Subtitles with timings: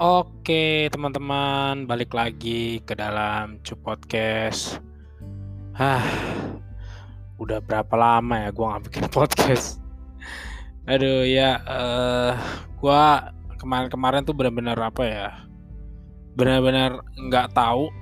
[0.00, 4.80] Oke, teman-teman, balik lagi ke dalam Cu Podcast.
[5.76, 6.00] Hah,
[7.36, 9.76] udah berapa lama ya gue nggak bikin podcast?
[10.88, 12.32] Aduh ya, uh,
[12.80, 13.04] gue
[13.60, 15.28] kemarin-kemarin tuh benar-benar apa ya?
[16.32, 17.92] Benar-benar nggak tahu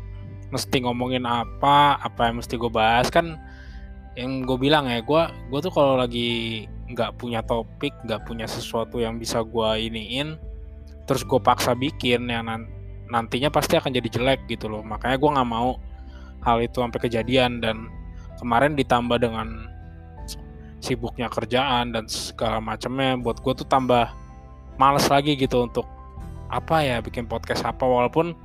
[0.55, 3.34] mesti ngomongin apa, apa yang mesti gue bahas kan?
[4.14, 8.96] Yang gue bilang ya, gue gue tuh kalau lagi nggak punya topik, nggak punya sesuatu
[8.96, 10.40] yang bisa gue iniin,
[11.04, 12.49] terus gue paksa bikin yang
[13.08, 14.85] nantinya pasti akan jadi jelek gitu loh.
[14.85, 15.80] Makanya gue nggak mau
[16.44, 17.61] hal itu sampai kejadian.
[17.64, 17.89] Dan
[18.36, 19.68] kemarin ditambah dengan
[20.79, 24.13] sibuknya kerjaan dan segala macamnya buat gue tuh tambah
[24.79, 25.89] males lagi gitu untuk
[26.52, 27.85] apa ya bikin podcast apa.
[27.85, 28.36] Walaupun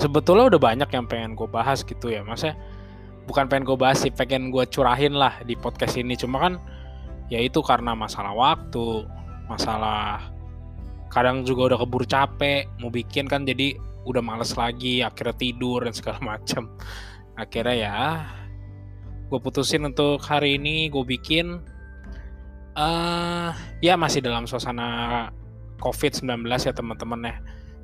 [0.00, 2.24] sebetulnya udah banyak yang pengen gue bahas gitu ya.
[2.24, 2.56] Maksudnya
[3.28, 6.16] bukan pengen gue bahas sih pengen gue curahin lah di podcast ini.
[6.16, 6.56] Cuma kan
[7.32, 9.08] ya itu karena masalah waktu
[9.48, 10.28] masalah
[11.08, 15.94] kadang juga udah keburu capek mau bikin kan jadi udah males lagi akhirnya tidur dan
[15.96, 16.68] segala macam
[17.34, 17.98] akhirnya ya
[19.28, 21.58] gue putusin untuk hari ini gue bikin
[22.76, 23.50] uh,
[23.80, 25.30] ya masih dalam suasana
[25.84, 27.36] covid-19 ya teman-teman ya.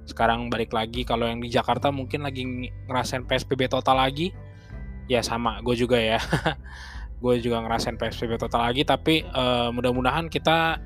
[0.08, 2.42] Sekarang balik lagi kalau yang di Jakarta mungkin lagi
[2.91, 4.34] ngerasain PSBB total lagi
[5.06, 6.19] ya sama gue juga ya
[7.20, 10.80] gue juga ngerasain PSBB total lagi tapi uh, mudah-mudahan kita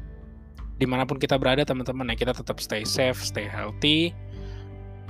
[0.74, 4.10] di mana pun kita berada teman-teman ya kita tetap stay safe stay healthy.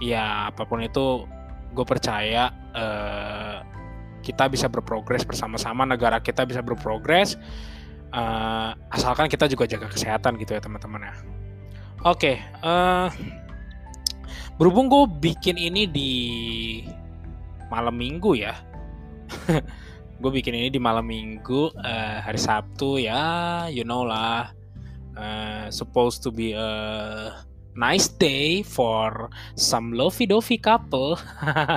[0.05, 1.25] Ya apa pun itu
[1.73, 3.65] gue percaya uh,
[4.21, 7.41] kita bisa berprogres bersama-sama negara kita bisa berprogres
[8.13, 11.15] uh, asalkan kita juga jaga kesehatan gitu ya teman-teman ya.
[12.05, 13.09] Oke okay, uh,
[14.61, 16.13] berhubung gue bikin ini di
[17.73, 18.55] malam minggu ya
[20.21, 24.51] gue bikin ini di malam minggu uh, hari Sabtu ya you know lah
[25.19, 26.71] uh, supposed to be a
[27.75, 31.19] nice day for some lovey-dovey couple.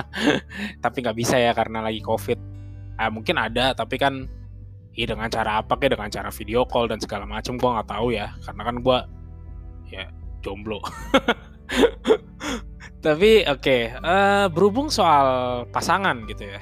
[0.84, 2.38] tapi nggak bisa ya karena lagi covid.
[2.98, 4.26] Uh, mungkin ada, tapi kan
[4.94, 8.10] ya dengan cara apa kayak dengan cara video call dan segala macam gue nggak tahu
[8.10, 8.98] ya karena kan gue
[9.94, 10.04] ya
[10.42, 10.82] jomblo.
[13.04, 16.58] tapi oke okay, uh, berhubung soal pasangan gitu ya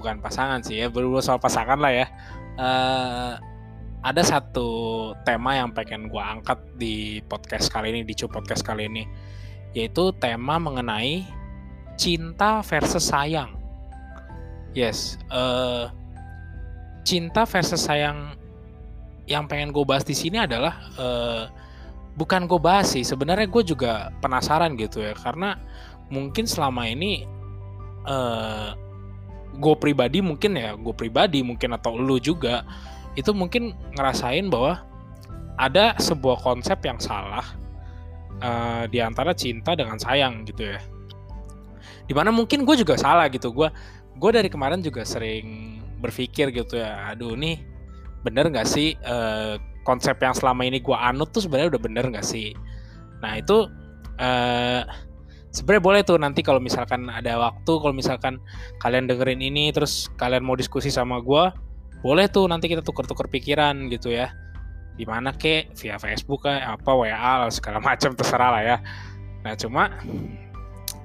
[0.00, 2.06] bukan pasangan sih ya berhubung soal pasangan lah ya
[2.56, 3.36] uh,
[4.00, 4.68] ada satu
[5.28, 9.04] tema yang pengen gue angkat di podcast kali ini, di Cu Podcast kali ini,
[9.76, 11.28] yaitu tema mengenai
[12.00, 13.52] cinta versus sayang.
[14.72, 15.92] Yes, uh,
[17.04, 18.40] cinta versus sayang
[19.28, 21.44] yang pengen gue bahas di sini adalah uh,
[22.16, 25.60] bukan gue bahas sih, sebenarnya gue juga penasaran gitu ya, karena
[26.08, 27.28] mungkin selama ini
[28.08, 28.72] uh,
[29.56, 32.62] gue pribadi mungkin ya, gue pribadi mungkin atau lu juga
[33.18, 34.86] itu mungkin ngerasain bahwa
[35.58, 37.44] ada sebuah konsep yang salah
[38.40, 40.80] uh, di antara cinta dengan sayang gitu ya.
[42.06, 43.52] Di mana mungkin gue juga salah gitu.
[43.52, 43.68] Gue
[44.16, 47.12] gue dari kemarin juga sering berpikir gitu ya.
[47.12, 47.60] Aduh nih
[48.24, 52.26] bener nggak sih uh, konsep yang selama ini gue anut tuh sebenarnya udah bener nggak
[52.26, 52.56] sih?
[53.20, 53.68] Nah itu
[54.16, 54.82] uh,
[55.50, 58.38] sebenarnya boleh tuh nanti kalau misalkan ada waktu, kalau misalkan
[58.82, 61.50] kalian dengerin ini terus kalian mau diskusi sama gue
[62.00, 64.32] boleh tuh nanti kita tuker-tuker pikiran gitu ya.
[64.96, 65.76] Di mana kek?
[65.76, 68.76] Via Facebook kayak apa WA segala macam terserah lah ya.
[69.44, 69.92] Nah cuma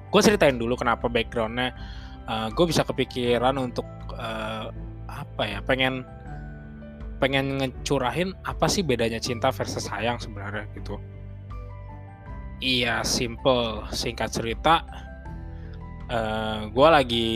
[0.08, 1.76] gue ceritain dulu kenapa backgroundnya.
[2.26, 3.86] Uh, gue bisa kepikiran untuk
[4.18, 4.74] uh,
[5.06, 6.02] apa ya pengen
[7.22, 10.98] pengen ngecurahin apa sih bedanya cinta versus sayang sebenarnya gitu
[12.60, 13.84] iya simple.
[13.92, 14.74] Singkat cerita
[16.10, 17.30] uh, eh, gue lagi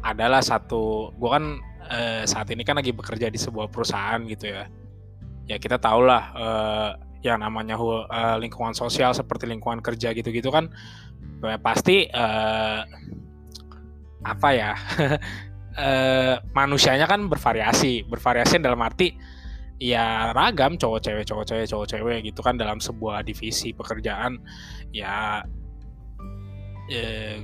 [0.00, 1.44] adalah satu gue kan
[1.92, 4.64] uh, saat ini kan lagi bekerja di sebuah perusahaan gitu ya.
[5.50, 6.90] Ya kita tahu lah uh,
[7.20, 10.72] yang namanya uh, lingkungan sosial seperti lingkungan kerja gitu-gitu kan
[11.60, 12.84] pasti uh,
[14.20, 14.72] apa ya
[15.76, 18.08] uh, manusianya kan bervariasi.
[18.08, 19.12] Bervariasi dalam arti
[19.80, 24.36] ya ragam cowok cewek cowok cewek cowok cewek gitu kan dalam sebuah divisi pekerjaan.
[24.92, 25.42] Ya
[26.92, 27.38] uh,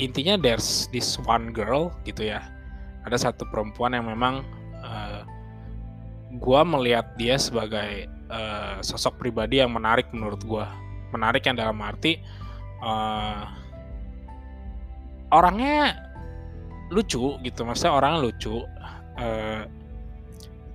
[0.00, 2.40] intinya there's this one girl gitu ya.
[3.04, 4.42] Ada satu perempuan yang memang
[4.82, 5.22] uh,
[6.36, 10.66] gue melihat dia sebagai uh, sosok pribadi yang menarik menurut gue
[11.14, 12.18] menarik yang dalam arti
[12.82, 13.46] uh,
[15.30, 15.96] orangnya
[16.90, 18.62] lucu gitu maksudnya orangnya lucu
[19.18, 19.62] uh,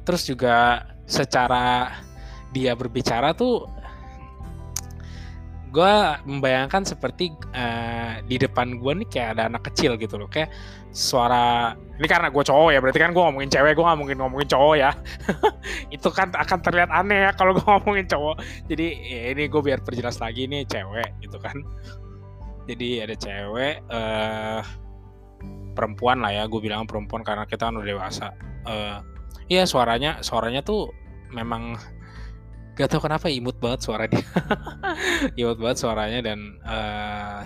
[0.04, 1.92] terus juga secara
[2.52, 3.68] dia berbicara tuh
[5.72, 5.94] gue
[6.28, 10.28] membayangkan seperti uh, di depan gue nih kayak ada anak kecil gitu loh.
[10.28, 10.52] Kayak
[10.92, 14.50] suara ini karena gue cowok ya berarti kan gue ngomongin cewek gue nggak mungkin ngomongin
[14.52, 14.92] cowok ya.
[15.96, 18.44] Itu kan akan terlihat aneh ya kalau gue ngomongin cowok.
[18.68, 21.56] Jadi ya ini gue biar perjelas lagi nih cewek gitu kan.
[22.68, 24.62] Jadi ada cewek uh,
[25.72, 28.28] perempuan lah ya gue bilang perempuan karena kita kan udah dewasa.
[28.68, 29.00] Uh,
[29.52, 30.96] iya suaranya suaranya tuh
[31.36, 31.76] memang
[32.80, 34.24] gak tau kenapa imut banget suara dia
[35.44, 37.44] imut banget suaranya dan uh,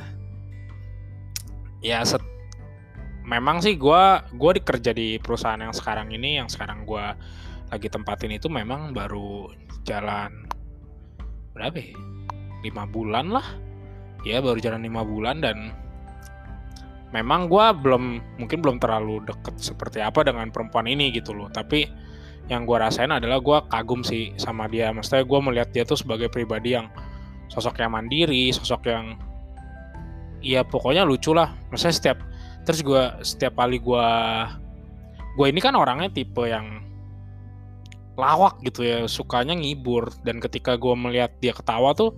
[1.82, 2.22] ya set,
[3.26, 4.04] memang sih gue
[4.38, 7.06] gue dikerja di perusahaan yang sekarang ini yang sekarang gue
[7.74, 9.50] lagi tempatin itu memang baru
[9.82, 10.46] jalan
[11.58, 11.98] berapa ya?
[12.62, 13.46] lima bulan lah
[14.22, 15.74] ya baru jalan lima bulan dan
[17.16, 18.04] memang gue belum
[18.44, 21.48] mungkin belum terlalu deket seperti apa dengan perempuan ini gitu loh.
[21.48, 21.88] Tapi
[22.52, 24.92] yang gue rasain adalah gue kagum sih sama dia.
[24.92, 26.92] Maksudnya gue melihat dia tuh sebagai pribadi yang
[27.48, 29.16] sosok yang mandiri sosok yang
[30.44, 31.56] ya pokoknya lucu lah.
[31.72, 32.18] Maksudnya setiap
[32.68, 34.08] terus gue setiap kali gue
[35.40, 36.84] gue ini kan orangnya tipe yang
[38.20, 39.08] lawak gitu ya.
[39.08, 40.12] Sukanya ngibur.
[40.28, 42.12] Dan ketika gue melihat dia ketawa tuh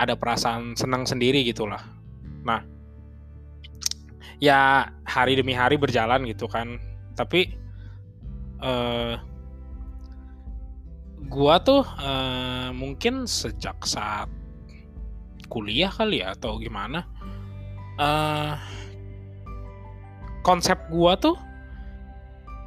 [0.00, 1.80] ada perasaan senang sendiri gitulah
[2.42, 2.64] nah
[4.42, 6.82] ya hari demi hari berjalan gitu kan.
[7.14, 7.54] Tapi
[8.58, 9.14] eh,
[11.30, 14.26] gua tuh uh, mungkin sejak saat
[15.46, 17.06] kuliah kali ya atau gimana
[18.00, 18.58] uh,
[20.42, 21.38] konsep gua tuh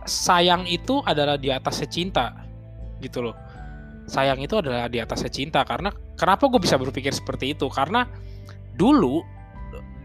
[0.07, 2.25] sayang itu adalah di atasnya cinta
[3.04, 3.36] gitu loh.
[4.06, 7.66] Sayang itu adalah di atasnya cinta karena kenapa gue bisa berpikir seperti itu?
[7.74, 8.06] Karena
[8.78, 9.25] dulu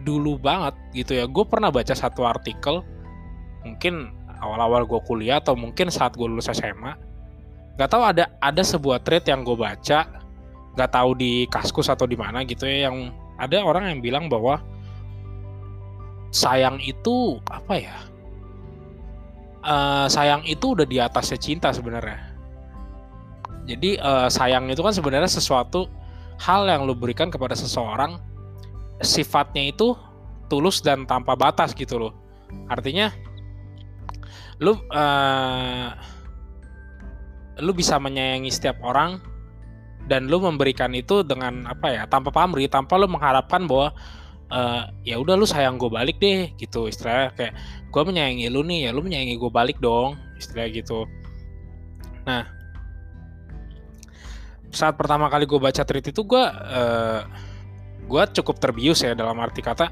[0.02, 1.24] dulu banget gitu ya.
[1.28, 2.82] Gue pernah baca satu artikel
[3.64, 6.96] mungkin awal-awal gue kuliah atau mungkin saat gue lulus SMA
[7.76, 10.08] nggak tahu ada ada sebuah thread yang gue baca
[10.76, 14.60] nggak tahu di kaskus atau di mana gitu ya yang ada orang yang bilang bahwa
[16.30, 17.96] sayang itu apa ya?
[19.60, 22.16] Uh, sayang itu udah di atasnya cinta sebenarnya.
[23.68, 25.84] Jadi uh, sayang itu kan sebenarnya sesuatu
[26.40, 28.16] hal yang lo berikan kepada seseorang
[29.00, 29.96] sifatnya itu
[30.50, 32.12] tulus dan tanpa batas gitu loh.
[32.68, 33.12] Artinya
[34.60, 35.88] lu uh,
[37.60, 39.20] lu bisa menyayangi setiap orang
[40.08, 43.94] dan lu memberikan itu dengan apa ya tanpa pamrih tanpa lu mengharapkan bahwa
[44.52, 46.90] uh, ya udah lu sayang gue balik deh gitu.
[46.90, 47.54] Istilahnya kayak
[47.88, 51.08] gue menyayangi lu nih ya lu menyayangi gue balik dong istilahnya gitu.
[52.26, 52.44] Nah
[54.70, 57.26] saat pertama kali gue baca tweet itu gue uh,
[58.10, 59.86] gue cukup terbius ya dalam arti kata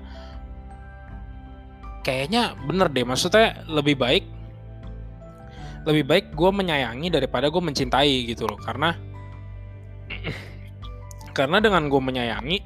[2.02, 4.24] kayaknya bener deh maksudnya lebih baik
[5.88, 8.60] lebih baik gue menyayangi daripada gue mencintai gitu loh.
[8.60, 8.92] Karena
[11.32, 12.58] karena dengan gue menyayangi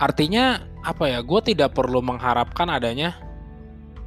[0.00, 3.14] artinya apa ya gue tidak perlu mengharapkan adanya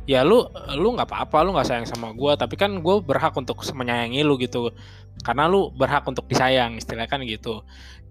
[0.10, 0.44] ya lu
[0.76, 4.42] lu nggak apa-apa lu nggak sayang sama gue tapi kan gue berhak untuk menyayangi lu
[4.42, 4.74] gitu.
[5.22, 7.62] Karena lu berhak untuk disayang istilahnya kan gitu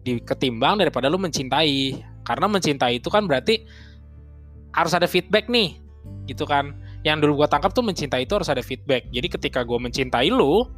[0.04, 1.98] di ketimbang daripada lu mencintai.
[2.24, 3.64] Karena mencintai itu kan berarti
[4.72, 5.80] harus ada feedback nih
[6.28, 6.76] gitu kan.
[7.04, 9.08] Yang dulu gue tangkap tuh mencintai itu harus ada feedback.
[9.12, 10.68] Jadi ketika gue mencintai lu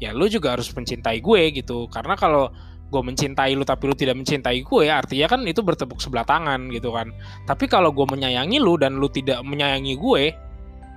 [0.00, 1.86] ya lu juga harus mencintai gue gitu.
[1.90, 2.50] Karena kalau
[2.90, 6.90] gue mencintai lu tapi lu tidak mencintai gue artinya kan itu bertepuk sebelah tangan gitu
[6.90, 7.14] kan.
[7.46, 10.22] Tapi kalau gue menyayangi lu dan lu tidak menyayangi gue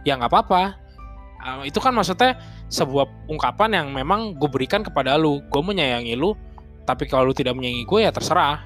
[0.05, 0.63] ya nggak apa-apa.
[1.43, 2.39] Uh, itu kan maksudnya
[2.71, 5.43] sebuah ungkapan yang memang gue berikan kepada lu.
[5.53, 6.33] Gue menyayangi lu
[6.83, 8.63] tapi kalau lu tidak menyayangi gue ya terserah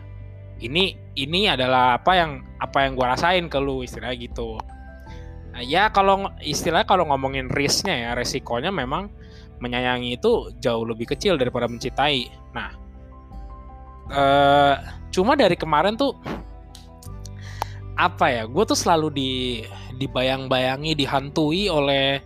[0.57, 4.57] ini ini adalah apa yang apa yang gue rasain ke lu istilahnya gitu
[5.57, 9.09] Nah, ya kalau istilah kalau ngomongin risknya ya resikonya memang
[9.57, 12.29] menyayangi itu jauh lebih kecil daripada mencintai.
[12.53, 12.69] Nah,
[14.13, 14.75] eh,
[15.09, 16.13] cuma dari kemarin tuh
[17.97, 18.45] apa ya?
[18.45, 19.31] Gue tuh selalu di
[19.97, 22.21] dibayang-bayangi, dihantui oleh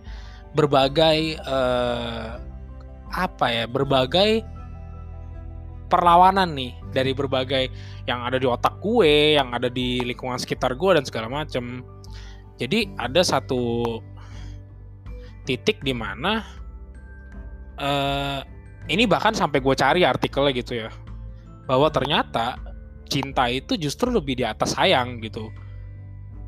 [0.52, 2.28] berbagai eh,
[3.16, 3.64] apa ya?
[3.64, 4.44] Berbagai
[5.92, 7.68] perlawanan nih dari berbagai
[8.08, 11.84] yang ada di otak gue, yang ada di lingkungan sekitar gue dan segala macam
[12.62, 13.98] jadi ada satu
[15.42, 16.46] titik di mana
[17.82, 18.40] uh,
[18.86, 20.90] ini bahkan sampai gue cari artikelnya gitu ya,
[21.66, 22.54] bahwa ternyata
[23.10, 25.50] cinta itu justru lebih di atas sayang gitu.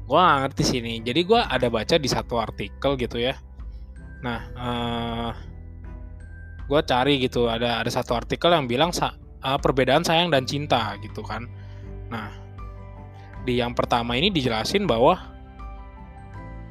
[0.05, 0.95] Gue gak ngerti sini.
[1.01, 3.35] Jadi gue ada baca di satu artikel gitu ya.
[4.23, 5.31] Nah, uh, eh,
[6.65, 8.95] gue cari gitu ada ada satu artikel yang bilang
[9.45, 11.47] uh, perbedaan sayang dan cinta gitu kan.
[12.09, 12.33] Nah,
[13.45, 15.21] di yang pertama ini dijelasin bahwa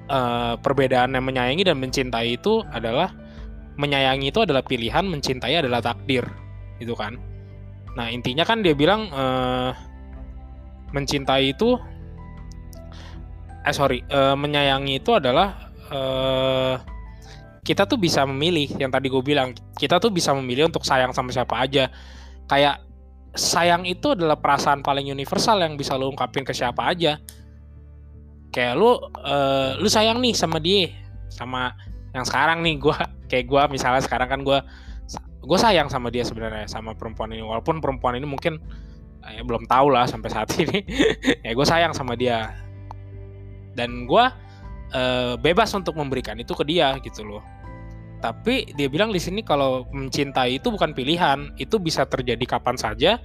[0.10, 3.14] uh, perbedaan yang menyayangi dan mencintai itu adalah
[3.78, 6.26] menyayangi itu adalah pilihan, mencintai adalah takdir,
[6.82, 7.18] gitu kan.
[7.94, 9.74] Nah intinya kan dia bilang uh,
[10.94, 11.78] mencintai itu
[13.64, 16.76] eh sorry uh, menyayangi itu adalah uh,
[17.64, 21.32] kita tuh bisa memilih yang tadi gue bilang kita tuh bisa memilih untuk sayang sama
[21.32, 21.88] siapa aja
[22.48, 22.84] kayak
[23.34, 27.18] sayang itu adalah perasaan paling universal yang bisa lo ungkapin ke siapa aja.
[28.54, 30.94] Kayak lu uh, lu sayang nih sama dia
[31.34, 31.74] sama
[32.14, 32.98] yang sekarang nih gue
[33.32, 34.60] kayak gue misalnya sekarang kan gue
[35.44, 37.42] gue sayang sama dia sebenarnya sama perempuan ini.
[37.42, 38.62] Walaupun perempuan ini mungkin
[39.24, 40.86] ya belum tahu lah sampai saat ini.
[41.42, 42.54] Ya gue sayang sama dia.
[43.74, 44.26] Dan gue
[44.94, 47.42] uh, bebas untuk memberikan itu ke dia gitu loh
[48.24, 51.52] tapi dia bilang di sini kalau mencintai itu bukan pilihan.
[51.60, 53.20] Itu bisa terjadi kapan saja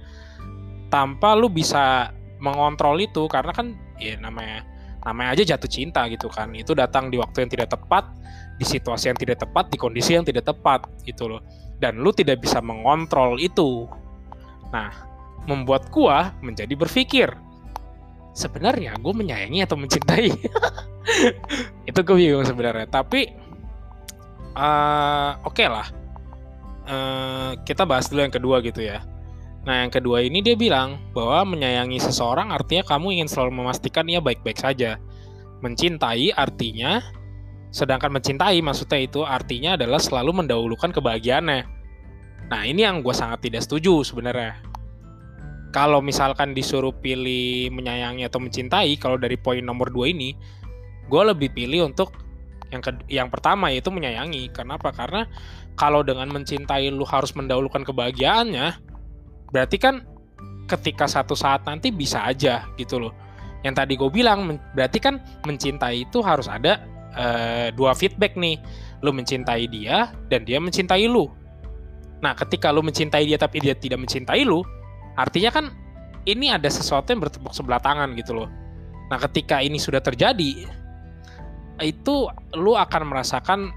[0.91, 2.11] tanpa lu bisa
[2.43, 3.31] mengontrol itu.
[3.31, 4.67] Karena kan ya namanya
[5.07, 6.51] namanya aja jatuh cinta gitu kan.
[6.51, 8.11] Itu datang di waktu yang tidak tepat
[8.59, 11.39] di situasi yang tidak tepat di kondisi yang tidak tepat gitu loh.
[11.79, 13.87] Dan lu tidak bisa mengontrol itu.
[14.75, 14.91] Nah
[15.47, 17.31] membuat gua menjadi berpikir
[18.35, 20.31] sebenarnya gue menyayangi atau mencintai?
[21.89, 22.87] Itu gue bingung sebenarnya.
[22.87, 23.48] Tapi
[24.59, 25.87] uh, oke okay lah.
[26.89, 28.99] Uh, kita bahas dulu yang kedua gitu ya.
[29.63, 34.19] Nah yang kedua ini dia bilang bahwa menyayangi seseorang artinya kamu ingin selalu memastikan ia
[34.19, 34.99] baik-baik saja.
[35.63, 36.99] Mencintai artinya
[37.69, 41.61] sedangkan mencintai maksudnya itu artinya adalah selalu mendahulukan kebahagiaannya.
[42.49, 44.57] Nah ini yang gue sangat tidak setuju sebenarnya.
[45.69, 50.33] Kalau misalkan disuruh pilih menyayangi atau mencintai, kalau dari poin nomor dua ini,
[51.05, 52.09] gue lebih pilih untuk
[52.69, 54.49] yang ke, yang pertama yaitu menyayangi.
[54.53, 54.93] Kenapa?
[54.93, 55.25] Karena
[55.73, 58.77] kalau dengan mencintai lu harus mendahulukan kebahagiaannya,
[59.49, 60.05] berarti kan
[60.69, 63.13] ketika satu saat nanti bisa aja gitu loh.
[63.65, 66.79] Yang tadi gue bilang, berarti kan mencintai itu harus ada
[67.17, 68.55] uh, dua feedback nih.
[69.03, 71.27] Lu mencintai dia dan dia mencintai lu.
[72.19, 74.59] Nah, ketika lu mencintai dia tapi dia tidak mencintai lu,
[75.19, 75.65] Artinya kan
[76.23, 78.47] ini ada sesuatu yang bertepuk sebelah tangan gitu loh.
[79.11, 80.63] Nah, ketika ini sudah terjadi,
[81.81, 83.73] itu lu akan merasakan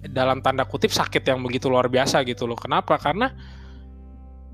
[0.00, 2.56] dalam tanda kutip sakit yang begitu luar biasa gitu loh.
[2.56, 2.96] Kenapa?
[2.96, 3.32] Karena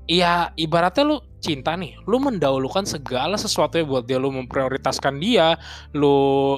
[0.07, 5.55] ya ibaratnya lu cinta nih, lu mendahulukan segala sesuatu buat dia, lu memprioritaskan dia,
[5.95, 6.57] lu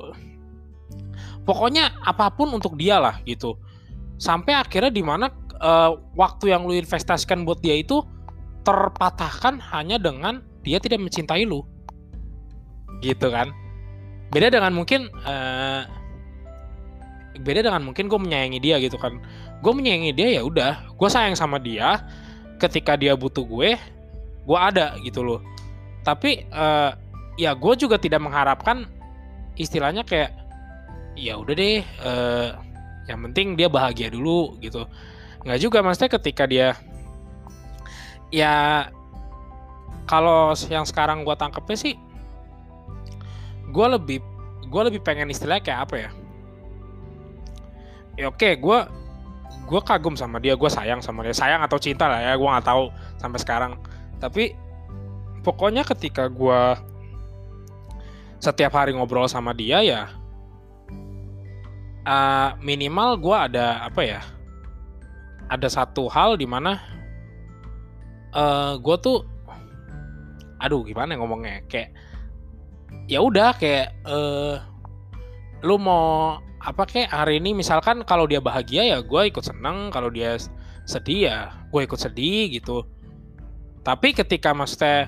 [1.45, 3.57] pokoknya apa pun untuk dia lah gitu.
[4.19, 5.31] Sampai akhirnya di mana
[5.61, 8.01] uh, waktu yang lu investasikan buat dia itu
[8.63, 11.63] terpatahkan hanya dengan dia tidak mencintai lu
[12.99, 13.49] gitu kan
[14.29, 15.87] beda dengan mungkin uh,
[17.41, 19.17] beda dengan mungkin gue menyayangi dia gitu kan.
[19.63, 20.95] Gue menyayangi dia ya udah.
[20.95, 22.03] Gue sayang sama dia
[22.59, 23.79] ketika dia butuh gue
[24.45, 25.39] gue ada gitu loh.
[26.03, 26.95] Tapi uh,
[27.39, 28.87] ya gue juga tidak mengharapkan
[29.55, 30.35] istilahnya kayak
[31.19, 32.49] ya udah deh uh,
[33.07, 34.85] yang penting dia bahagia dulu gitu.
[35.47, 36.75] Nggak juga maksudnya ketika dia
[38.29, 38.87] ya
[40.09, 41.95] kalau yang sekarang gue tangkepnya sih
[43.69, 44.19] gue lebih
[44.69, 46.09] gue lebih pengen istilahnya kayak apa ya
[48.19, 48.79] ya oke okay, gue
[49.69, 51.31] gue kagum sama dia gue sayang sama dia.
[51.31, 53.71] Sayang atau cinta lah ya gue nggak tahu sampai sekarang.
[54.19, 54.51] Tapi
[55.45, 56.61] pokoknya ketika gue
[58.43, 60.01] setiap hari ngobrol sama dia ya
[62.07, 64.21] uh, minimal gue ada apa ya
[65.51, 66.79] ada satu hal di mana
[68.31, 69.23] uh, eh, gue tuh
[70.59, 71.63] aduh gimana ngomongnya?
[71.71, 71.95] Kayak
[73.07, 74.59] ya udah kayak uh,
[75.63, 80.11] lu mau apa kayak hari ini misalkan kalau dia bahagia ya gue ikut seneng kalau
[80.11, 80.35] dia
[80.83, 81.37] sedih ya
[81.71, 82.83] gue ikut sedih gitu.
[83.83, 85.07] Tapi ketika maksudnya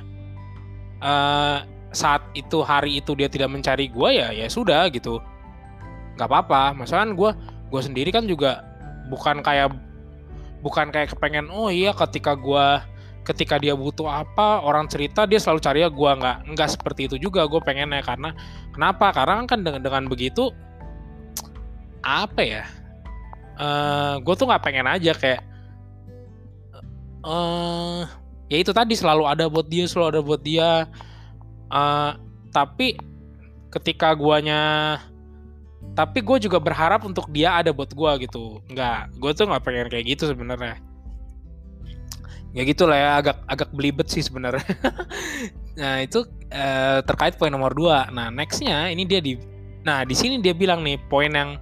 [1.03, 5.19] uh, saat itu hari itu dia tidak mencari gue ya ya sudah gitu.
[6.15, 7.31] Nggak apa-apa misalkan gue
[7.67, 8.63] gue sendiri kan juga
[9.11, 9.75] bukan kayak
[10.63, 12.67] bukan kayak kepengen oh iya ketika gue
[13.21, 17.15] ketika dia butuh apa orang cerita dia selalu cari ya gue nggak nggak seperti itu
[17.21, 18.33] juga gue pengennya karena
[18.71, 19.13] kenapa?
[19.13, 20.49] Karena kan dengan dengan begitu
[22.03, 22.63] apa ya?
[23.57, 25.41] Uh, eh, gue tuh nggak pengen aja kayak
[27.25, 28.09] uh,
[28.49, 30.89] ya itu tadi selalu ada buat dia selalu ada buat dia.
[31.71, 32.17] Uh,
[32.51, 32.99] tapi
[33.71, 34.99] ketika guanya
[35.95, 38.59] tapi gue juga berharap untuk dia ada buat gue gitu.
[38.69, 40.77] Nggak gue tuh nggak pengen kayak gitu sebenarnya.
[42.51, 44.65] Ya gitulah ya agak agak belibet sih sebenarnya.
[45.71, 48.11] Nah itu uh, terkait poin nomor dua.
[48.11, 49.39] Nah nextnya ini dia di
[49.81, 51.57] nah di sini dia bilang nih poin yang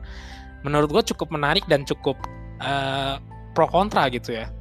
[0.65, 2.19] menurut gue cukup menarik dan cukup
[2.59, 3.17] uh,
[3.55, 4.51] pro kontra gitu ya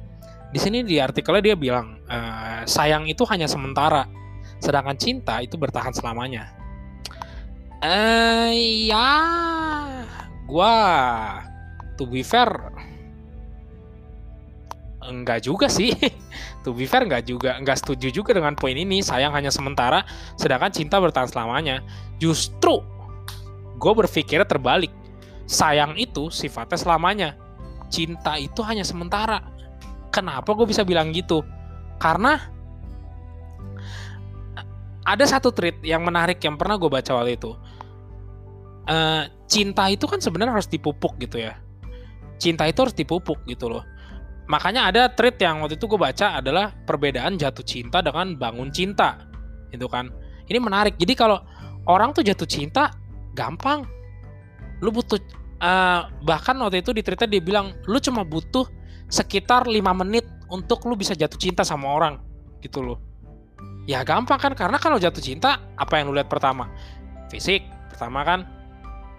[0.49, 4.07] di sini di artikelnya dia bilang uh, sayang itu hanya sementara
[4.59, 6.49] sedangkan cinta itu bertahan selamanya
[7.79, 8.51] eh uh,
[8.91, 9.11] ya
[10.49, 10.75] gua
[11.95, 12.49] to be fair
[15.09, 15.91] enggak juga sih.
[16.63, 19.01] to be fair enggak juga, enggak setuju juga dengan poin ini.
[19.01, 20.05] Sayang hanya sementara,
[20.37, 21.81] sedangkan cinta bertahan selamanya.
[22.21, 22.85] Justru
[23.79, 24.93] gue berpikirnya terbalik.
[25.49, 27.29] Sayang itu sifatnya selamanya.
[27.89, 29.41] Cinta itu hanya sementara.
[30.13, 31.41] Kenapa gue bisa bilang gitu?
[31.97, 32.37] Karena
[35.09, 37.57] ada satu tweet yang menarik yang pernah gue baca waktu itu.
[38.85, 41.57] Uh, cinta itu kan sebenarnya harus dipupuk gitu ya.
[42.37, 43.81] Cinta itu harus dipupuk gitu loh.
[44.49, 49.17] Makanya ada tweet yang waktu itu gue baca adalah perbedaan jatuh cinta dengan bangun cinta.
[49.73, 50.13] Itu kan.
[50.45, 50.97] Ini menarik.
[50.97, 51.41] Jadi kalau
[51.89, 52.93] orang tuh jatuh cinta
[53.33, 53.85] gampang.
[54.81, 55.21] Lu butuh
[55.59, 58.67] uh, bahkan waktu itu di tweetnya dia bilang lu cuma butuh
[59.07, 62.17] sekitar lima menit untuk lu bisa jatuh cinta sama orang
[62.59, 63.09] gitu loh
[63.89, 66.69] Ya gampang kan karena kalau jatuh cinta apa yang lu lihat pertama?
[67.33, 68.45] Fisik pertama kan.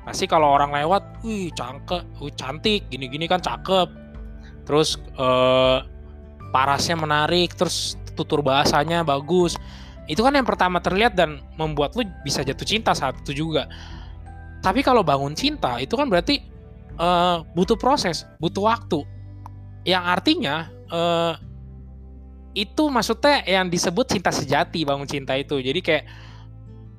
[0.07, 3.91] Pasti kalau orang lewat, wih cangke, wih cantik, gini-gini kan cakep.
[4.63, 5.79] Terus eh,
[6.55, 9.59] parasnya menarik, terus tutur bahasanya bagus.
[10.07, 13.67] Itu kan yang pertama terlihat dan membuat lu bisa jatuh cinta saat itu juga.
[14.61, 16.45] Tapi kalau bangun cinta itu kan berarti
[17.01, 19.01] uh, butuh proses, butuh waktu.
[19.89, 20.57] Yang artinya
[20.93, 21.35] uh,
[22.53, 25.57] itu maksudnya yang disebut cinta sejati bangun cinta itu.
[25.59, 26.05] Jadi kayak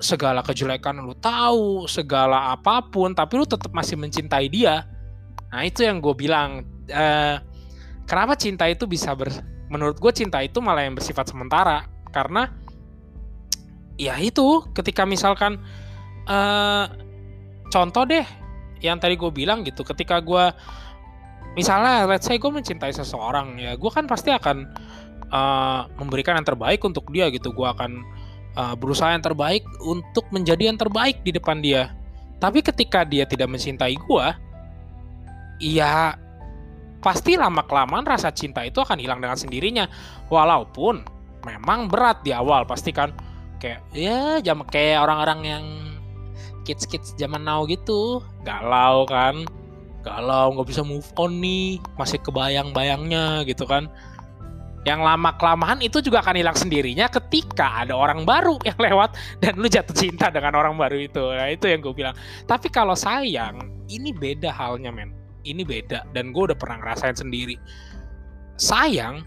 [0.02, 4.90] segala kejelekan lu tahu segala apa pun tapi lu tetap masih mencintai dia.
[5.54, 7.38] Nah itu yang gue bilang uh,
[8.10, 9.30] kenapa cinta itu bisa ber
[9.70, 11.86] menurut gue cinta itu malah yang bersifat sementara.
[12.10, 12.50] Karena
[14.02, 15.62] ya itu ketika misalkan
[16.26, 16.90] uh,
[17.72, 18.28] contoh deh
[18.84, 20.52] yang tadi gue bilang gitu ketika gue
[21.56, 24.68] misalnya let's say gue mencintai seseorang ya gue kan pasti akan
[25.32, 27.50] uh, memberikan yang terbaik untuk dia gitu.
[27.56, 28.04] Gue akan
[28.60, 31.96] uh, berusaha yang terbaik untuk menjadi yang terbaik di depan dia.
[32.38, 34.26] Tapi ketika dia tidak mencintai gue
[35.62, 36.18] ya
[37.02, 39.88] pasti lama kelamaan rasa cinta itu akan hilang dengan sendirinya.
[40.28, 41.02] Walaupun
[41.48, 43.16] memang berat di awal pasti kan.
[43.62, 45.66] Kayak ya jam kayak orang-orang yang
[46.64, 48.22] kids kids zaman now gitu.
[48.46, 49.46] Galau kan.
[50.02, 51.78] Galau nggak bisa move on nih.
[51.98, 53.92] Masih kebayang bayangnya gitu kan.
[54.82, 59.54] Yang lama kelamaan itu juga akan hilang sendirinya ketika ada orang baru yang lewat dan
[59.62, 61.22] lu jatuh cinta dengan orang baru itu.
[61.22, 62.18] Nah itu yang gue bilang.
[62.50, 63.62] Tapi kalau sayang
[63.94, 65.14] ini beda halnya men.
[65.46, 66.10] Ini beda.
[66.14, 67.62] Dan gue udah pernah ngerasain sendiri.
[68.58, 69.22] Sayang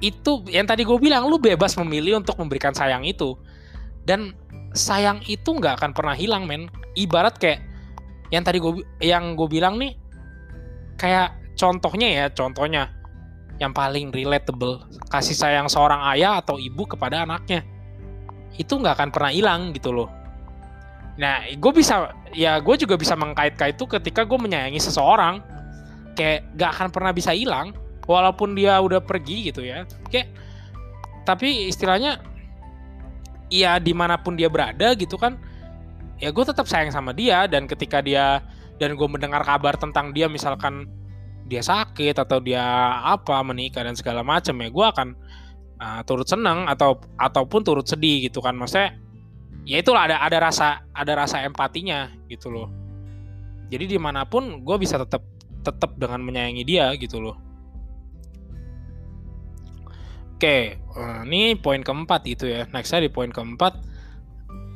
[0.00, 3.36] itu yang tadi gue bilang lu bebas memilih untuk memberikan sayang itu.
[4.06, 4.32] Dan
[4.74, 6.70] sayang itu nggak akan pernah hilang men.
[6.94, 7.60] Ibarat kayak
[8.30, 9.94] yang tadi gue yang gue bilang nih
[10.94, 12.94] kayak contohnya ya contohnya
[13.60, 14.80] yang paling relatable
[15.12, 17.66] kasih sayang seorang ayah atau ibu kepada anaknya.
[18.56, 20.08] Itu nggak akan pernah hilang gitu loh.
[21.18, 25.42] Nah gue bisa ya gue juga bisa mengkait-kait itu ketika gue menyayangi seseorang
[26.14, 27.74] kayak nggak akan pernah bisa hilang
[28.06, 29.84] walaupun dia udah pergi gitu ya.
[30.08, 30.32] Kayak
[31.28, 32.29] tapi istilahnya
[33.50, 35.36] ya di mana pun dia berada gitu kan
[36.22, 37.44] ya gue tetap sayang sama dia.
[37.50, 38.40] Dan ketika dia
[38.78, 40.86] dan gue mendengar kabar tentang dia misalkan
[41.50, 42.62] dia sakit atau dia
[43.02, 45.08] apa menikah dan segala macam ya gue akan
[45.82, 48.54] uh, turut senang atau ataupun turut sedih gitu kan.
[48.54, 48.94] Maksudnya
[49.66, 52.70] ya itulah ada ada rasa ada rasa empatinya gitu loh.
[53.70, 55.26] Jadi di mana pun gue bisa tetap
[55.60, 57.49] tetap dengan menyayangi dia gitu loh
[60.40, 60.56] oke
[60.96, 63.92] uh, ini poin keempat itu ya nextnya di poin keempat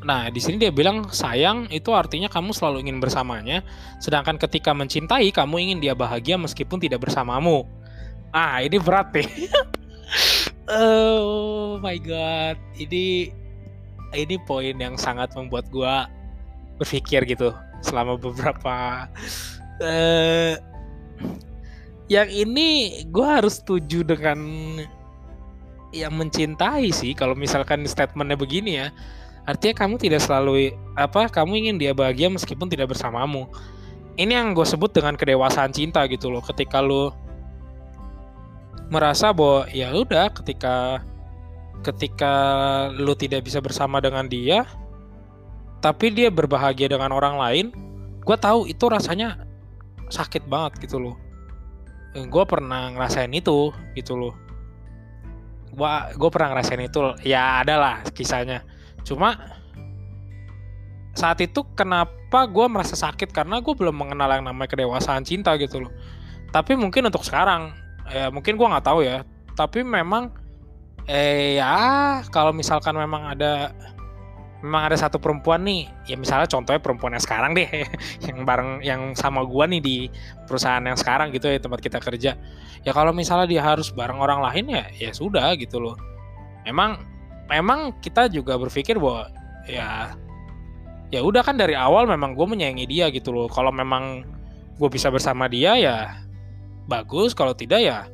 [0.05, 3.65] Nah, di sini dia bilang sayang itu artinya kamu selalu ingin bersamanya,
[4.05, 7.65] sedangkan ketika mencintai kamu ingin dia bahagia meskipun tidak bersamamu.
[8.29, 9.25] Ah, ini berat nih.
[10.77, 13.33] oh my god, ini
[14.13, 16.05] ini poin yang sangat membuat gua
[16.77, 19.09] berpikir gitu selama beberapa
[19.81, 20.53] uh,
[22.13, 24.39] yang ini gue harus setuju dengan
[25.95, 28.91] yang mencintai sih kalau misalkan statementnya begini ya
[29.45, 33.45] Artinya kamu tidak selalu apa kamu ingin dia bahagia meskipun tidak bersamamu.
[34.17, 36.41] Ini yang gue sebut dengan kedewasaan cinta gitu loh.
[36.41, 37.13] Ketika lo
[38.89, 41.05] merasa bahwa ya udah ketika
[41.85, 42.33] ketika
[42.97, 44.65] lo tidak bisa bersama dengan dia
[45.85, 47.67] tapi dia berbahagia dengan orang lain,
[48.25, 49.45] gue tahu itu rasanya
[50.09, 51.21] sakit banget gitu loh.
[52.17, 54.33] Gue pernah ngerasain itu gitu loh.
[55.75, 58.63] Gue gue pernah ngerasain itu ya adalah kisahnya
[59.05, 59.37] Cuma
[61.15, 65.87] saat itu kenapa gue merasa sakit karena gue belum mengenal yang namanya kedewasaan cinta gitu
[65.87, 65.93] loh.
[66.51, 67.71] Tapi mungkin untuk sekarang
[68.11, 69.23] ya mungkin gue nggak tahu ya.
[69.55, 70.35] Tapi memang
[71.07, 73.71] eh ya kalau misalkan memang ada
[74.63, 77.69] memang ada satu perempuan nih ya misalnya contohnya perempuan yang sekarang deh
[78.27, 79.97] yang bareng yang sama gua nih di
[80.47, 82.39] perusahaan yang sekarang gitu ya tempat kita kerja.
[82.85, 85.97] Ya kalau misalnya dia harus bareng orang lain ya ya sudah gitu loh.
[86.69, 87.01] Memang
[87.49, 89.29] memang kita juga berpikir bahwa
[89.69, 90.13] ya
[91.13, 93.49] ya udah kan dari awal memang gue menyayangi dia gitu loh.
[93.49, 94.25] Kalau memang
[94.77, 95.99] gue bisa bersama dia ya
[96.89, 97.33] bagus.
[97.37, 98.09] Kalau tidak ya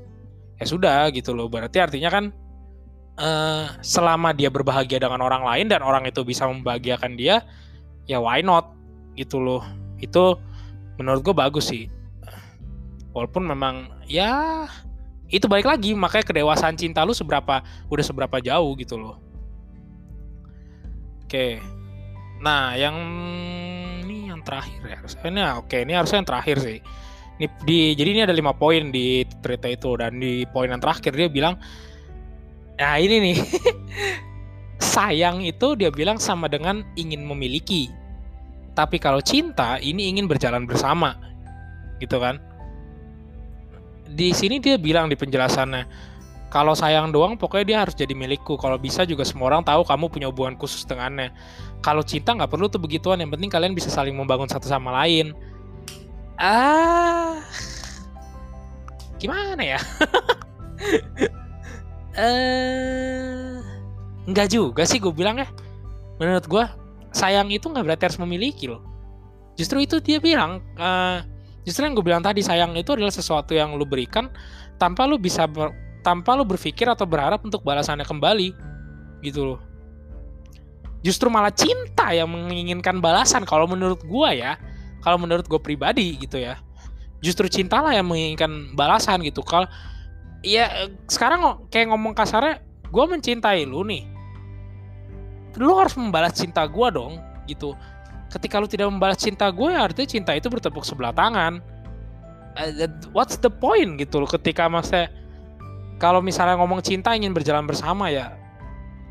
[0.58, 1.46] ya sudah gitu loh.
[1.46, 2.34] Berarti artinya kan
[3.20, 7.44] uh, selama dia berbahagia dengan orang lain dan orang itu bisa membahagiakan dia
[8.08, 8.72] ya why not?
[9.14, 9.62] Gitu loh.
[10.00, 10.40] Itu
[10.96, 11.86] menurut gue bagus sih.
[13.12, 14.64] Walaupun memang ya
[15.30, 19.16] itu balik lagi makanya kedewasaan cinta lu seberapa udah seberapa jauh gitu loh.
[21.26, 21.62] Oke.
[22.42, 22.96] Nah yang
[24.02, 26.78] ini yang terakhir ya ini oke ini harusnya yang terakhir sih.
[27.38, 31.14] Ini di jadi ini ada lima poin di cerita itu dan di poin yang terakhir
[31.14, 31.54] dia bilang
[32.80, 33.36] Nah ini nih
[34.96, 37.92] sayang itu dia bilang sama dengan ingin memiliki.
[38.72, 41.20] Tapi kalau cinta ini ingin berjalan bersama.
[42.00, 42.40] Gitu kan?
[44.10, 45.84] Di sini dia bilang di penjelasannya,
[46.48, 48.56] kalau sayang doang pokoknya dia harus jadi milikku.
[48.56, 51.30] Kalau bisa juga semua orang tahu kamu punya hubungan khusus dengannya.
[51.84, 53.20] Kalau cinta nggak perlu tuh begituan.
[53.20, 55.36] Yang penting kalian bisa saling membangun satu sama lain.
[56.40, 57.44] Ah,
[59.20, 59.80] gimana ya?
[62.16, 63.60] eh
[64.30, 65.48] nggak juga sih gue bilang ya.
[66.20, 66.64] Menurut gue
[67.10, 68.82] sayang itu nggak berarti harus memiliki loh.
[69.58, 71.20] Justru itu dia bilang uh,
[71.66, 74.30] justru yang gue bilang tadi sayang itu adalah sesuatu yang lu berikan
[74.80, 78.48] tanpa lu bisa ber, tanpa lu berpikir atau berharap untuk balasannya kembali
[79.20, 79.60] gitu loh.
[81.00, 84.60] Justru malah cinta yang menginginkan balasan kalau menurut gue ya
[85.00, 86.60] kalau menurut gue pribadi gitu ya.
[87.20, 89.44] Justru cintalah yang menginginkan balasan gitu.
[89.44, 89.68] Kalau
[90.40, 94.04] ya sekarang kayak ngomong kasarnya gue mencintai lu nih.
[95.60, 97.76] Lu harus membalas cinta gue dong gitu.
[98.30, 101.62] Ketika lu tidak membalas cinta gue ya artinya cinta itu bertepuk sebelah tangan.
[102.58, 105.06] Uh, what's the point gitu loh ketika masa
[106.02, 108.34] kalau misalnya ngomong cinta ingin berjalan bersama ya.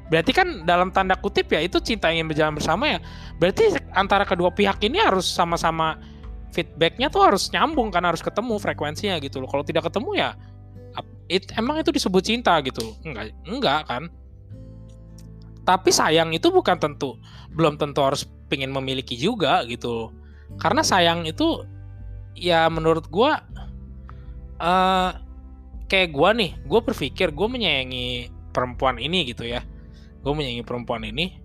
[0.09, 2.99] Berarti kan dalam tanda kutip ya itu cinta ingin berjalan bersama ya.
[3.37, 6.01] Berarti antara kedua pihak ini harus sama-sama
[6.49, 9.45] feedbacknya tuh harus nyambung kan harus ketemu frekuensinya gitu loh.
[9.45, 10.29] Kalau tidak ketemu ya
[11.29, 12.97] it, emang itu disebut cinta gitu?
[13.05, 14.03] Enggak enggak kan?
[15.63, 17.21] Tapi sayang itu bukan tentu
[17.53, 20.09] belum tentu harus pengen memiliki juga gitu
[20.57, 21.61] karena sayang itu
[22.33, 23.31] ya menurut gue
[24.57, 25.11] uh,
[25.85, 29.61] kayak gue nih gue berpikir gue menyayangi perempuan ini gitu ya.
[30.25, 31.37] Gue menyayangi perempuan ini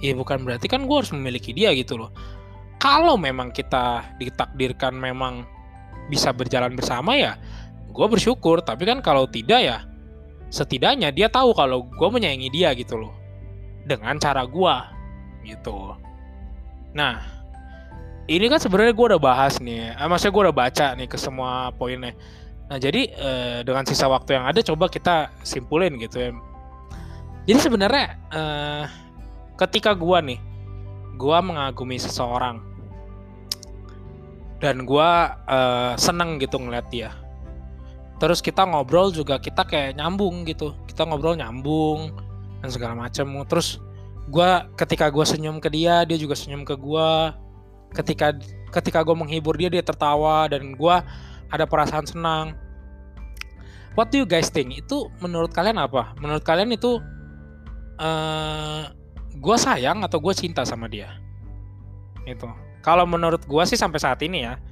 [0.00, 2.10] ya bukan berarti kan gue harus memiliki dia gitu loh.
[2.80, 5.46] Kalau memang kita ditakdirkan memang
[6.10, 7.38] bisa berjalan bersama ya
[7.92, 9.78] gue bersyukur tapi kan kalau tidak ya
[10.52, 13.14] setidaknya dia tahu kalau gue menyayangi dia gitu loh.
[13.84, 14.76] Dengan cara gue
[15.48, 15.96] gitu.
[16.96, 17.20] Nah
[18.26, 21.70] ini kan sebenarnya gue udah bahas nih eh, maksudnya gue udah baca nih ke semua
[21.76, 22.16] poinnya.
[22.72, 26.30] Nah jadi eh, dengan sisa waktu yang ada coba kita simpulin gitu ya.
[27.44, 28.84] Jadi sebenarnya eh,
[29.60, 30.40] ketika gue nih
[31.16, 32.58] gue mengagumi seseorang
[34.62, 35.10] dan gue
[35.50, 37.10] uh, seneng gitu ngeliat dia
[38.22, 40.78] terus kita ngobrol juga kita kayak nyambung gitu.
[40.86, 42.14] Kita ngobrol nyambung
[42.62, 43.82] dan segala macam terus
[44.30, 47.10] gue ketika gue senyum ke dia dia juga senyum ke gue
[47.98, 48.30] ketika
[48.70, 50.96] ketika gue menghibur dia dia tertawa dan gue
[51.50, 52.54] ada perasaan senang.
[53.98, 54.70] What do you guys think?
[54.78, 56.14] Itu menurut kalian apa?
[56.22, 57.02] Menurut kalian itu
[57.98, 58.82] uh, eh,
[59.34, 61.10] gue sayang atau gue cinta sama dia?
[62.22, 62.46] Itu
[62.86, 64.62] kalau menurut gue sih sampai saat ini ya.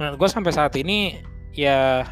[0.00, 1.20] Menurut gue sampai saat ini
[1.52, 2.08] ya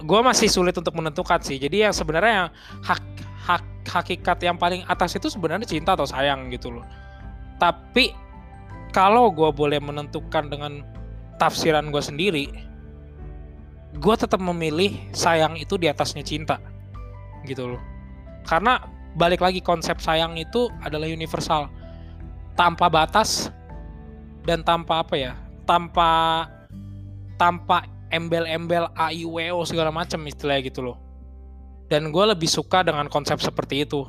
[0.00, 1.60] gue masih sulit untuk menentukan sih.
[1.60, 2.50] Jadi yang sebenarnya yang
[2.84, 3.02] hak,
[3.44, 6.84] hak hakikat yang paling atas itu sebenarnya cinta atau sayang gitu loh.
[7.60, 8.12] Tapi
[8.90, 10.82] kalau gue boleh menentukan dengan
[11.36, 12.46] tafsiran gue sendiri,
[13.96, 16.56] gue tetap memilih sayang itu di atasnya cinta
[17.44, 17.82] gitu loh.
[18.48, 18.80] Karena
[19.16, 21.68] balik lagi konsep sayang itu adalah universal,
[22.56, 23.52] tanpa batas
[24.48, 25.32] dan tanpa apa ya,
[25.68, 26.44] tanpa
[27.36, 30.98] tanpa embel-embel A I W O segala macam istilahnya gitu loh.
[31.90, 34.06] Dan gue lebih suka dengan konsep seperti itu.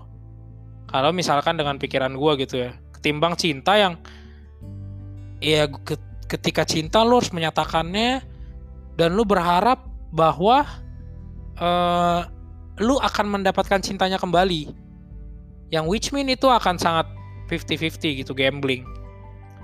[0.92, 3.98] Kalau misalkan dengan pikiran gue gitu ya, ketimbang cinta yang
[5.42, 5.66] ya
[6.30, 8.22] ketika cinta lo harus menyatakannya
[9.00, 9.82] dan lo berharap
[10.14, 10.68] bahwa
[11.58, 12.22] uh,
[12.78, 14.70] lu akan mendapatkan cintanya kembali.
[15.72, 17.08] Yang which mean itu akan sangat
[17.48, 18.84] 50-50 gitu gambling.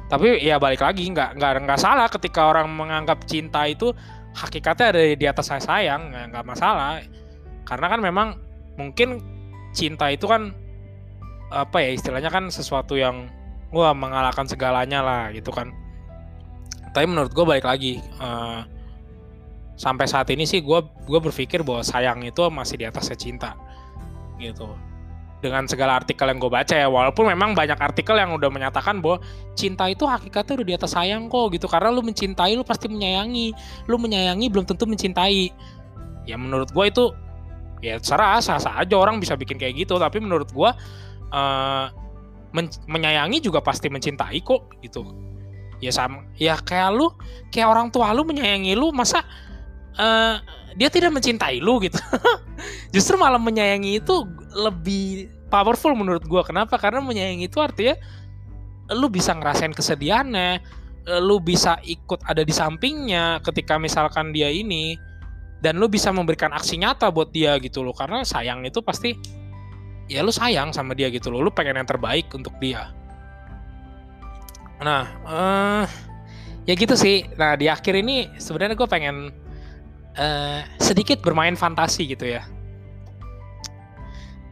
[0.07, 3.91] Tapi ya balik lagi nggak nggak nggak salah ketika orang menganggap cinta itu
[4.37, 7.01] hakikatnya ada di atas saya sayang nggak masalah.
[7.65, 8.27] Karena kan memang
[8.77, 9.19] mungkin
[9.73, 10.53] cinta itu kan
[11.49, 13.27] apa ya istilahnya kan sesuatu yang
[13.73, 15.73] wah mengalahkan segalanya lah gitu kan.
[16.93, 18.63] Tapi menurut gue balik lagi uh,
[19.77, 23.53] sampai saat ini sih gue gue berpikir bahwa sayang itu masih di atasnya cinta
[24.41, 24.73] gitu
[25.47, 29.23] dengan segala artikel yang gue baca ya walaupun memang banyak artikel yang udah menyatakan bahwa
[29.55, 31.71] cinta itu hakikatnya udah di atas sayang kok gitu.
[31.71, 33.55] Karena lu mencintai lu pasti menyayangi.
[33.87, 35.55] Lu menyayangi belum tentu mencintai.
[36.27, 37.15] Ya menurut gue itu
[37.79, 39.95] ya serah sah aja orang bisa bikin kayak gitu.
[39.95, 40.69] Tapi menurut gue
[41.31, 41.85] uh,
[42.51, 45.07] men menyayangi juga pasti mencintai kok gitu.
[45.79, 47.07] Ya sama ya kayak lu
[47.55, 49.23] kayak orang tua lu menyayangi lu masa
[49.95, 50.41] uh,
[50.77, 51.97] dia tidak mencintai lu gitu.
[52.93, 56.75] Justru malah menyayangi itu lebih powerful menurut gue kenapa?
[56.77, 57.95] Karena menyayangi itu artinya
[58.91, 60.63] lu bisa ngerasain kesedihannya
[61.23, 64.99] lu bisa ikut ada di sampingnya ketika misalkan dia ini
[65.63, 67.95] dan lu bisa memberikan aksi nyata buat dia gitu loh.
[67.95, 69.15] Karena sayang itu pasti
[70.11, 71.39] ya lu sayang sama dia gitu loh.
[71.39, 72.91] Lu pengen yang terbaik untuk dia.
[74.83, 75.85] Nah uh,
[76.67, 77.23] ya gitu sih.
[77.39, 79.31] Nah di akhir ini sebenarnya gue pengen
[80.19, 82.43] uh, sedikit bermain fantasi gitu ya.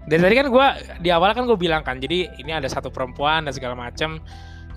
[0.06, 0.68] Dan tadi kan gue
[1.02, 4.22] di awal kan gue bilang kan, jadi ini ada satu perempuan dan segala macam.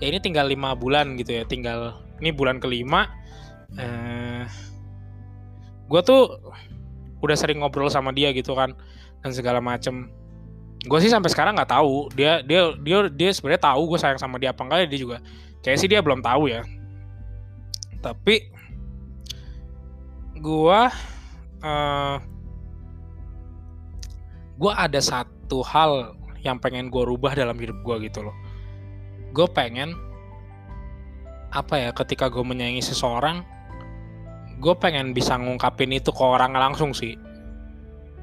[0.01, 3.11] Ya ini tinggal lima bulan gitu ya, tinggal ini bulan kelima.
[3.77, 4.49] Uh,
[5.85, 6.39] gue tuh
[7.21, 8.73] udah sering ngobrol sama dia gitu kan
[9.21, 10.09] dan segala macem.
[10.87, 14.39] Gue sih sampai sekarang nggak tahu dia dia dia dia sebenarnya tahu gue sayang sama
[14.39, 15.17] dia apa enggak dia juga
[15.59, 16.63] kayak sih dia belum tahu ya.
[17.99, 18.47] Tapi
[20.39, 20.87] gua
[21.59, 22.15] uh,
[24.59, 28.35] gua ada satu hal yang pengen gue rubah dalam hidup gue gitu loh.
[29.31, 29.95] Gue pengen
[31.49, 33.41] apa ya ketika gue menyayangi seseorang
[34.59, 37.15] gue pengen bisa ngungkapin itu ke orang langsung sih.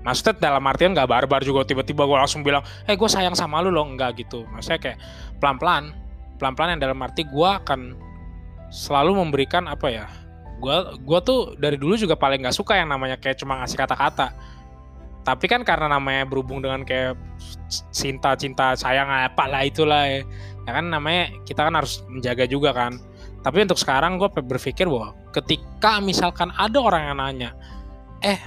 [0.04, 3.72] Maksudnya dalam artian gak barbar juga tiba-tiba gue langsung bilang eh gue sayang sama lu
[3.72, 3.88] loh.
[3.88, 4.44] Enggak gitu.
[4.52, 4.98] Maksudnya kayak
[5.40, 5.92] pelan-pelan
[6.36, 7.96] pelan-pelan yang dalam arti gue akan
[8.68, 10.06] selalu memberikan apa ya
[10.56, 14.32] gue gua tuh dari dulu juga paling nggak suka yang namanya kayak cuma ngasih kata-kata
[15.26, 17.18] tapi kan karena namanya berhubung dengan kayak
[17.90, 20.22] cinta cinta sayang apa lah itulah ya.
[20.62, 23.02] ya kan namanya kita kan harus menjaga juga kan.
[23.42, 27.50] Tapi untuk sekarang gue berpikir bahwa ketika misalkan ada orang yang nanya
[28.22, 28.38] eh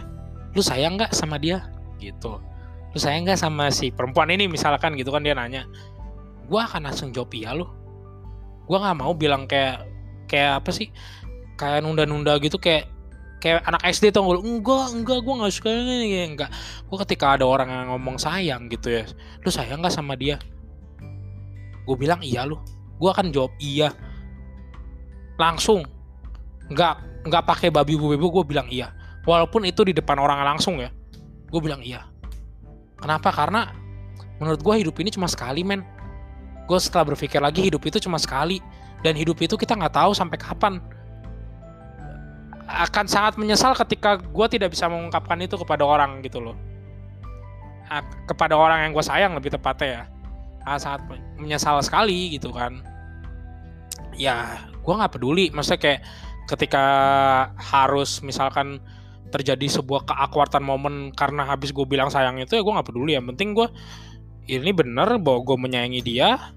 [0.56, 1.68] lu sayang nggak sama dia?
[2.00, 2.40] Gitu.
[2.96, 4.48] Lu sayang nggak sama si perempuan ini?
[4.48, 5.68] Misalkan gitu kan dia nanya.
[6.48, 7.68] Gue akan langsung jawab iya lu.
[8.72, 9.84] Gue nggak mau bilang kayak
[10.32, 10.88] kayak apa sih
[11.60, 12.88] kayak nunda-nunda gitu kayak
[13.40, 16.36] kayak anak SD tuh gue enggak enggak gue nggak suka ini.
[16.36, 16.52] Enggak.
[16.86, 19.04] Gue ketika ada orang yang ngomong sayang gitu ya
[19.44, 20.38] lu sayang nggak sama dia?
[21.88, 22.60] Gue bilang iya lu.
[23.00, 23.96] Gue akan jawab iya.
[25.40, 25.88] Langsung.
[26.70, 28.92] Nggak nggak pakai babi bu gue bilang iya.
[29.24, 30.92] Walaupun itu di depan orang langsung ya
[31.50, 32.06] gue bilang iya.
[33.00, 33.34] Kenapa?
[33.34, 33.74] Karena
[34.38, 35.82] menurut gue hidup ini cuma sekali men.
[36.70, 38.62] Gue setelah berpikir lagi hidup itu cuma sekali.
[39.00, 40.84] Dan hidup itu kita nggak tahu sampai kapan
[42.70, 46.54] akan sangat menyesal ketika gue tidak bisa mengungkapkan itu kepada orang gitu loh.
[48.30, 50.04] Kepada orang yang gue sayang lebih tepatnya ya.
[50.78, 51.02] Sangat
[51.42, 52.86] menyesal sekali gitu kan.
[54.14, 55.50] Ya gue nggak peduli.
[55.50, 56.02] Maksudnya kayak
[56.46, 56.86] ketika
[57.58, 58.78] harus misalkan
[59.30, 63.18] terjadi sebuah keakwartan momen karena habis gue bilang sayang itu ya gue nggak peduli.
[63.18, 63.68] Yang penting gue
[64.50, 66.54] ini bener bahwa gue menyayangi dia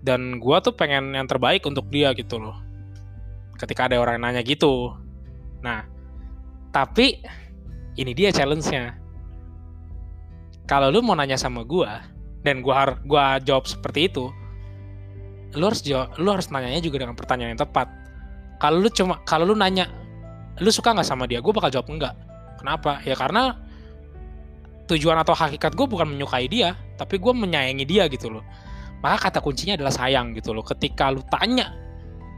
[0.00, 2.56] dan gue tuh pengen yang terbaik untuk dia gitu loh.
[3.60, 4.96] Ketika ada orang yang nanya gitu
[5.64, 5.86] Nah,
[6.74, 7.20] tapi
[7.96, 8.96] ini dia challenge-nya.
[10.66, 12.02] Kalau lu mau nanya sama gua
[12.42, 14.28] dan gua harus gua jawab seperti itu,
[15.56, 17.88] lu harus jawab, lu harus nanyanya juga dengan pertanyaan yang tepat.
[18.60, 19.88] Kalau lu cuma kalau lu nanya
[20.60, 22.16] lu suka nggak sama dia, gue bakal jawab enggak.
[22.56, 23.04] Kenapa?
[23.04, 23.60] Ya karena
[24.88, 28.44] tujuan atau hakikat gue bukan menyukai dia, tapi gue menyayangi dia gitu loh.
[29.04, 30.64] Maka kata kuncinya adalah sayang gitu loh.
[30.64, 31.76] Ketika lu tanya,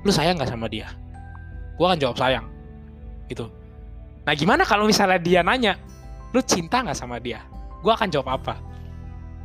[0.03, 0.91] lu sayang nggak sama dia?
[1.79, 2.58] Gue akan jawab sayang
[3.29, 3.53] gitu.
[4.25, 5.77] Nah gimana kalau misalnya dia nanya
[6.37, 7.45] lu cinta nggak sama dia?
[7.81, 8.55] Gue akan jawab apa?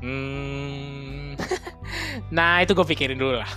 [0.03, 1.35] Hmm.
[2.33, 3.49] Nah itu gue pikirin dulu lah.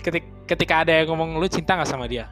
[0.48, 2.28] Ketika, ada yang ngomong lu cinta nggak sama dia?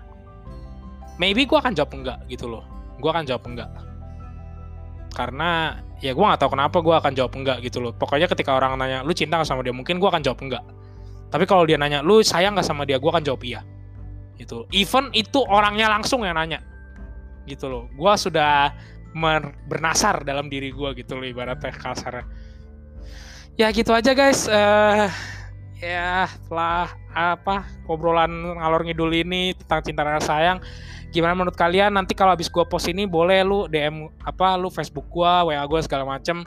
[1.21, 2.65] Maybe gue akan jawab enggak gitu loh.
[3.01, 3.69] Gue akan jawab enggak.
[5.13, 7.93] Karena ya gue nggak tahu kenapa gue akan jawab enggak gitu loh.
[7.93, 9.77] Pokoknya ketika orang nanya lu cinta nggak sama dia?
[9.77, 10.65] Mungkin gue akan jawab enggak.
[11.29, 12.97] Tapi kalau dia nanya lu sayang nggak sama dia?
[12.97, 13.61] Gue akan jawab iya
[14.37, 14.69] gitu.
[14.73, 16.61] Even itu orangnya langsung yang nanya.
[17.49, 17.89] Gitu loh.
[17.93, 18.73] Gue sudah
[19.65, 22.29] bernasar dalam diri gue gitu loh ibaratnya kasar
[23.57, 25.09] ya gitu aja guys uh,
[25.81, 28.29] ya setelah apa obrolan
[28.61, 30.59] ngalor ngidul ini tentang cinta dan sayang.
[31.15, 31.97] Gimana menurut kalian?
[31.97, 35.81] Nanti kalau habis gue post ini boleh lu DM apa lu Facebook gue WA gue
[35.81, 36.45] segala macem.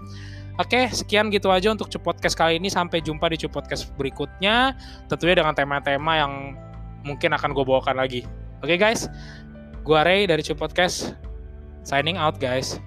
[0.59, 2.69] Oke, sekian gitu aja untuk Cup Podcast kali ini.
[2.69, 4.77] Sampai jumpa di Cup Podcast berikutnya.
[5.07, 6.53] Tentunya dengan tema-tema yang
[7.03, 8.25] mungkin akan gue bawakan lagi.
[8.59, 9.07] Oke guys,
[9.83, 11.15] gue Ray dari Cup Podcast.
[11.87, 12.81] Signing out guys.